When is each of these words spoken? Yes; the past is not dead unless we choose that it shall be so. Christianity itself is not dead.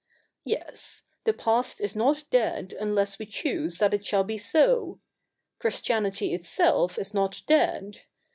Yes; 0.45 1.03
the 1.25 1.33
past 1.33 1.79
is 1.79 1.95
not 1.95 2.23
dead 2.31 2.73
unless 2.79 3.19
we 3.19 3.27
choose 3.27 3.77
that 3.77 3.93
it 3.93 4.03
shall 4.03 4.23
be 4.23 4.39
so. 4.39 4.99
Christianity 5.59 6.33
itself 6.33 6.97
is 6.97 7.13
not 7.13 7.43
dead. 7.45 8.01